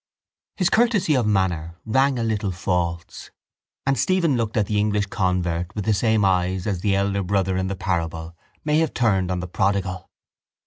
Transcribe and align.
His 0.55 0.71
courtesy 0.71 1.13
of 1.13 1.27
manner 1.27 1.75
rang 1.85 2.17
a 2.17 2.23
little 2.23 2.49
false 2.51 3.29
and 3.85 3.99
Stephen 3.99 4.35
looked 4.35 4.57
at 4.57 4.65
the 4.65 4.79
English 4.79 5.05
convert 5.05 5.75
with 5.75 5.85
the 5.85 5.93
same 5.93 6.25
eyes 6.25 6.65
as 6.65 6.79
the 6.81 6.95
elder 6.95 7.21
brother 7.21 7.55
in 7.55 7.67
the 7.67 7.75
parable 7.75 8.35
may 8.65 8.79
have 8.79 8.95
turned 8.95 9.29
on 9.29 9.41
the 9.41 9.47
prodigal. 9.47 10.09